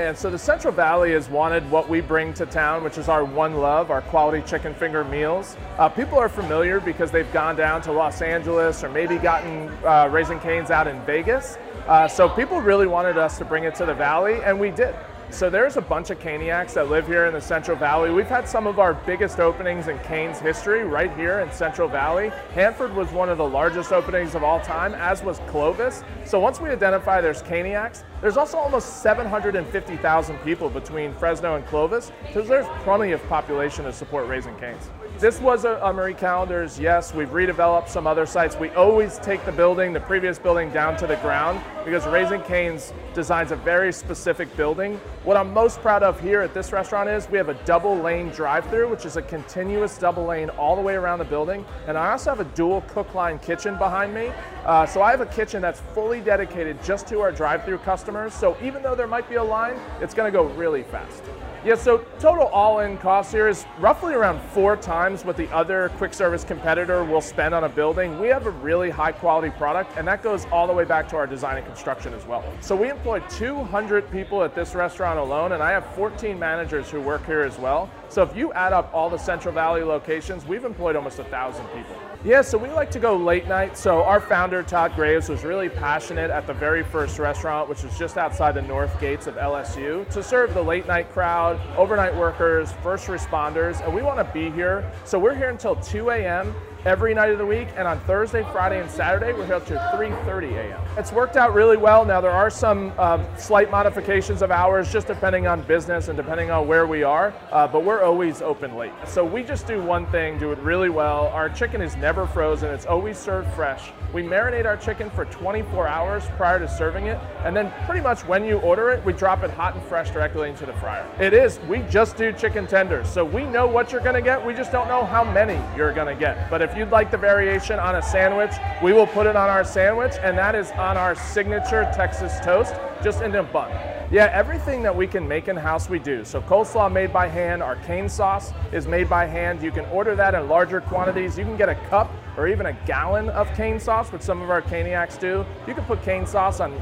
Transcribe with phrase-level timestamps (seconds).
[0.00, 3.22] Man, so the Central Valley has wanted what we bring to town, which is our
[3.22, 5.58] one love, our quality chicken finger meals.
[5.76, 10.08] Uh, people are familiar because they've gone down to Los Angeles or maybe gotten uh,
[10.10, 11.58] Raising Cane's out in Vegas.
[11.86, 14.94] Uh, so people really wanted us to bring it to the Valley, and we did.
[15.32, 18.10] So there's a bunch of Caniacs that live here in the Central Valley.
[18.10, 22.30] We've had some of our biggest openings in Cane's history right here in Central Valley.
[22.52, 26.02] Hanford was one of the largest openings of all time, as was Clovis.
[26.26, 32.10] So once we identify there's Caniacs, there's also almost 750,000 people between Fresno and Clovis,
[32.34, 34.90] so there's plenty of population to support Raising Cane's.
[35.20, 37.12] This was a, a, Marie Callender's, yes.
[37.12, 38.56] We've redeveloped some other sites.
[38.56, 42.94] We always take the building, the previous building, down to the ground because Raising Cane's
[43.12, 44.98] designs a very specific building.
[45.24, 48.30] What I'm most proud of here at this restaurant is we have a double lane
[48.30, 51.66] drive-through, which is a continuous double lane all the way around the building.
[51.86, 54.32] And I also have a dual cook line kitchen behind me.
[54.64, 58.32] Uh, so I have a kitchen that's fully dedicated just to our drive-through customers.
[58.32, 61.22] So even though there might be a line, it's gonna go really fast.
[61.62, 66.14] Yeah, so total all-in cost here is roughly around four times what the other quick
[66.14, 68.18] service competitor will spend on a building.
[68.18, 71.16] We have a really high quality product and that goes all the way back to
[71.16, 72.42] our design and construction as well.
[72.62, 76.98] So we employ 200 people at this restaurant alone and I have 14 managers who
[76.98, 77.90] work here as well.
[78.08, 81.66] So if you add up all the Central Valley locations, we've employed almost a thousand
[81.66, 81.94] people.
[82.22, 83.78] Yeah, so we like to go late night.
[83.78, 87.96] So our founder, Todd Graves, was really passionate at the very first restaurant, which was
[87.98, 92.72] just outside the north gates of LSU, to serve the late night crowd, overnight workers,
[92.82, 94.90] first responders, and we want to be here.
[95.04, 96.54] So we're here until 2 a.m
[96.86, 99.74] every night of the week, and on Thursday, Friday, and Saturday, we're here up to
[99.74, 100.80] 3.30 a.m.
[100.96, 102.04] It's worked out really well.
[102.04, 106.50] Now, there are some um, slight modifications of hours, just depending on business and depending
[106.50, 108.92] on where we are, uh, but we're always open late.
[109.06, 111.28] So we just do one thing, do it really well.
[111.28, 113.92] Our chicken is never frozen, it's always served fresh.
[114.14, 118.20] We marinate our chicken for 24 hours prior to serving it, and then pretty much
[118.22, 121.06] when you order it, we drop it hot and fresh directly into the fryer.
[121.20, 124.52] It is, we just do chicken tenders, so we know what you're gonna get, we
[124.52, 126.50] just don't know how many you're gonna get.
[126.50, 128.52] But if you'd like the variation on a sandwich,
[128.82, 132.74] we will put it on our sandwich, and that is on our signature Texas toast,
[133.02, 133.70] just in a bun.
[134.10, 136.26] Yeah, everything that we can make in-house we do.
[136.26, 139.62] So coleslaw made by hand, our cane sauce is made by hand.
[139.62, 141.38] You can order that in larger quantities.
[141.38, 144.50] You can get a cup or even a gallon of cane sauce, which some of
[144.50, 145.46] our caniacs do.
[145.66, 146.78] You can put cane sauce on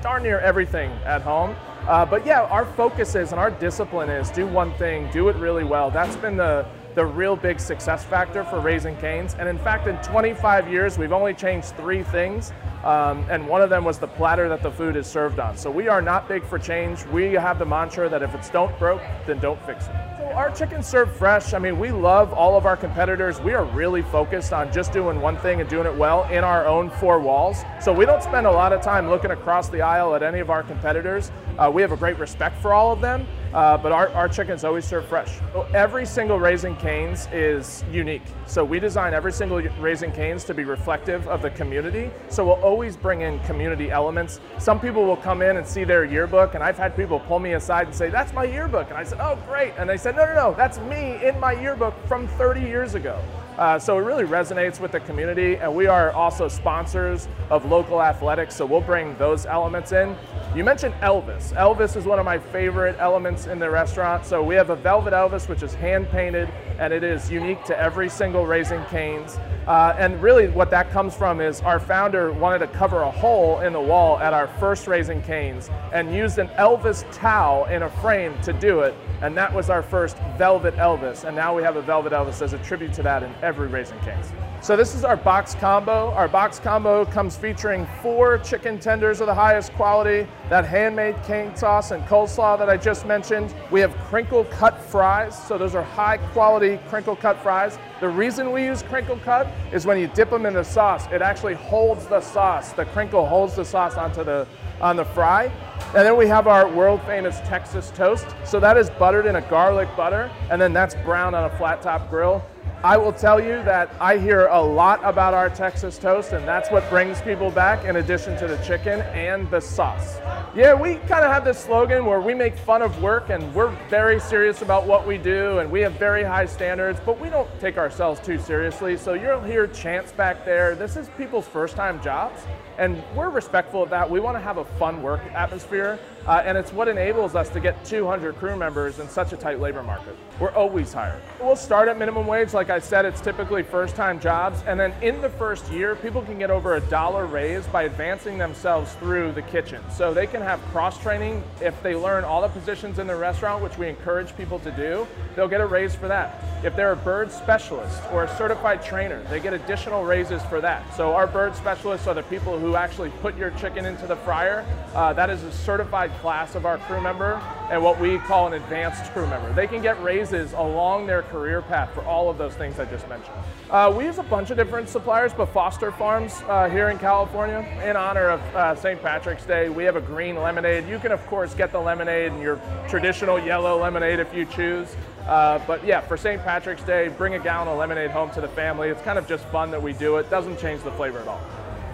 [0.00, 1.56] darn near everything at home.
[1.86, 5.36] Uh, but yeah, our focus is and our discipline is do one thing, do it
[5.36, 5.88] really well.
[5.88, 9.34] That's been the the real big success factor for Raising Cane's.
[9.34, 12.52] And in fact, in 25 years, we've only changed three things.
[12.84, 15.58] Um, and one of them was the platter that the food is served on.
[15.58, 17.04] So we are not big for change.
[17.06, 19.92] We have the mantra that if it's don't broke, then don't fix it.
[20.16, 21.52] So our chicken served fresh.
[21.52, 23.40] I mean, we love all of our competitors.
[23.42, 26.64] We are really focused on just doing one thing and doing it well in our
[26.64, 27.62] own four walls.
[27.82, 30.48] So we don't spend a lot of time looking across the aisle at any of
[30.48, 31.30] our competitors.
[31.58, 33.26] Uh, we have a great respect for all of them.
[33.56, 35.38] Uh, but our, our chicken's always serve fresh.
[35.54, 38.20] So every single Raising Cane's is unique.
[38.46, 42.10] So we design every single Raising Cane's to be reflective of the community.
[42.28, 44.40] So we'll always bring in community elements.
[44.58, 47.54] Some people will come in and see their yearbook, and I've had people pull me
[47.54, 48.90] aside and say, that's my yearbook.
[48.90, 49.72] And I said, oh, great.
[49.78, 53.18] And they said, no, no, no, that's me in my yearbook from 30 years ago.
[53.58, 58.02] Uh, so it really resonates with the community, and we are also sponsors of local
[58.02, 60.14] athletics, so we'll bring those elements in.
[60.54, 61.54] You mentioned Elvis.
[61.54, 64.26] Elvis is one of my favorite elements in the restaurant.
[64.26, 67.78] So we have a Velvet Elvis, which is hand painted, and it is unique to
[67.78, 69.38] every single Raising Cane's.
[69.66, 73.60] Uh, and really, what that comes from is our founder wanted to cover a hole
[73.60, 77.90] in the wall at our first Raising Cane's and used an Elvis towel in a
[78.00, 78.94] frame to do it.
[79.22, 81.24] And that was our first Velvet Elvis.
[81.24, 83.98] And now we have a Velvet Elvis as a tribute to that in every Raising
[84.00, 84.30] Cane's.
[84.60, 86.12] So this is our box combo.
[86.12, 91.54] Our box combo comes featuring four chicken tenders of the highest quality, that handmade cane
[91.56, 93.54] sauce and coleslaw that I just mentioned.
[93.70, 97.78] We have crinkle cut fries, so those are high quality crinkle cut fries.
[98.00, 101.22] The reason we use crinkle cut is when you dip them in the sauce, it
[101.22, 102.72] actually holds the sauce.
[102.72, 104.46] The crinkle holds the sauce onto the
[104.80, 105.50] on the fry.
[105.94, 108.26] And then we have our world famous Texas toast.
[108.44, 111.80] So that is buttered in a garlic butter, and then that's brown on a flat
[111.80, 112.42] top grill.
[112.86, 116.70] I will tell you that I hear a lot about our Texas toast, and that's
[116.70, 120.18] what brings people back in addition to the chicken and the sauce.
[120.54, 123.74] Yeah, we kind of have this slogan where we make fun of work and we're
[123.90, 127.50] very serious about what we do and we have very high standards, but we don't
[127.58, 128.96] take ourselves too seriously.
[128.96, 130.76] So you'll hear chants back there.
[130.76, 132.40] This is people's first time jobs.
[132.78, 134.08] And we're respectful of that.
[134.08, 137.60] We want to have a fun work atmosphere, uh, and it's what enables us to
[137.60, 140.14] get 200 crew members in such a tight labor market.
[140.38, 141.22] We're always hiring.
[141.40, 144.62] We'll start at minimum wage, like I I said, it's typically first time jobs.
[144.66, 148.36] And then in the first year, people can get over a dollar raise by advancing
[148.36, 149.82] themselves through the kitchen.
[149.90, 151.42] So they can have cross training.
[151.62, 155.08] If they learn all the positions in the restaurant, which we encourage people to do,
[155.34, 156.44] they'll get a raise for that.
[156.62, 160.94] If they're a bird specialist or a certified trainer, they get additional raises for that.
[160.94, 164.66] So our bird specialists are the people who actually put your chicken into the fryer.
[164.94, 167.40] Uh, that is a certified class of our crew member
[167.70, 169.50] and what we call an advanced crew member.
[169.54, 173.08] They can get raises along their career path for all of those things I just
[173.08, 173.36] mentioned.
[173.70, 177.58] Uh, we use a bunch of different suppliers, but Foster Farms uh, here in California,
[177.84, 179.00] in honor of uh, St.
[179.00, 180.88] Patrick's Day, we have a green lemonade.
[180.88, 184.94] You can, of course, get the lemonade and your traditional yellow lemonade if you choose.
[185.26, 186.42] Uh, but yeah, for St.
[186.42, 188.88] Patrick's Day, bring a gallon of lemonade home to the family.
[188.88, 190.30] It's kind of just fun that we do it.
[190.30, 191.40] Doesn't change the flavor at all.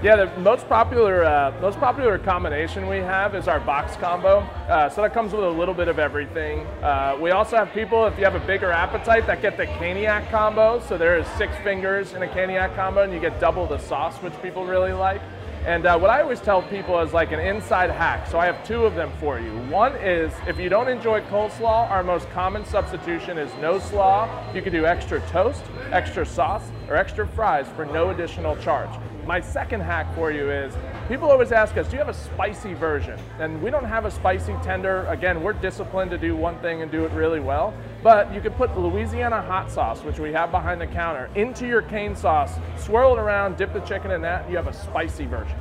[0.02, 4.38] Yeah, the most popular uh, most popular combination we have is our box combo.
[4.38, 6.66] Uh, so that comes with a little bit of everything.
[6.82, 10.28] Uh, we also have people, if you have a bigger appetite, that get the Caniac
[10.28, 10.80] combo.
[10.80, 14.16] So there is six fingers in a Caniac combo, and you get double the sauce,
[14.16, 15.22] which people really like.
[15.64, 18.26] And uh, what I always tell people is like an inside hack.
[18.26, 19.52] So I have two of them for you.
[19.70, 24.28] One is if you don't enjoy coleslaw, our most common substitution is no slaw.
[24.52, 25.62] You can do extra toast,
[25.92, 28.90] extra sauce, or extra fries for no additional charge.
[29.26, 30.74] My second hack for you is
[31.06, 33.20] people always ask us, do you have a spicy version?
[33.38, 35.06] And we don't have a spicy tender.
[35.06, 37.72] Again, we're disciplined to do one thing and do it really well.
[38.02, 41.82] But you could put Louisiana hot sauce, which we have behind the counter, into your
[41.82, 45.26] cane sauce, swirl it around, dip the chicken in that, and you have a spicy
[45.26, 45.56] version.